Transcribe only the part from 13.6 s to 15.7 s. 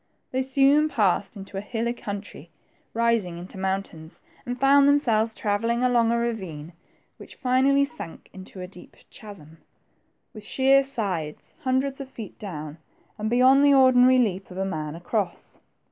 the ordinary leap of a man across.